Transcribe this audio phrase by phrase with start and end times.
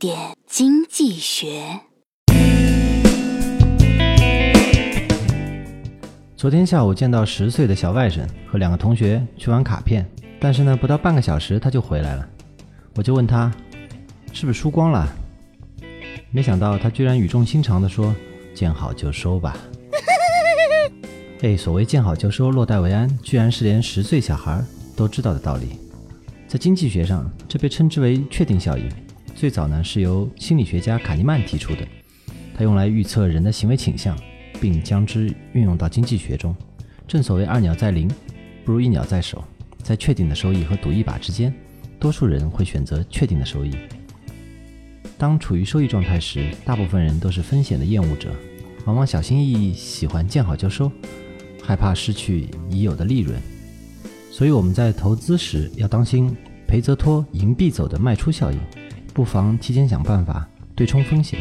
[0.00, 1.78] 点经济学。
[6.34, 10.10] 昨天下午见到十岁的小外甥和两个同学去玩卡片，
[10.40, 12.26] 但是呢，不到半个小时他就回来了。
[12.94, 13.52] 我就问他，
[14.32, 15.06] 是不是输光了？
[16.30, 18.16] 没想到他居然语重心长地说
[18.56, 19.54] ：“见好就收吧。”
[21.42, 24.64] 哎，所谓见好就收，落袋为安，居然是连十岁小孩
[24.96, 25.78] 都知道的道理。
[26.48, 28.88] 在经济学上，这被称之为确定效应。
[29.40, 31.88] 最早呢是由心理学家卡尼曼提出的，
[32.54, 34.14] 他用来预测人的行为倾向，
[34.60, 36.54] 并将之运用到经济学中。
[37.08, 38.06] 正所谓二鸟在林，
[38.66, 39.42] 不如一鸟在手。
[39.82, 41.54] 在确定的收益和赌一把之间，
[41.98, 43.74] 多数人会选择确定的收益。
[45.16, 48.30] 当处于收益状态时，大部分人都是风险的厌恶者，
[48.84, 50.92] 往往小心翼翼，喜欢见好就收，
[51.62, 53.40] 害怕失去已有的利润。
[54.30, 56.30] 所以我们在投资时要当心
[56.66, 58.60] 赔则托，赢必走的卖出效应，
[59.12, 61.38] 不妨提前想办法对冲风险。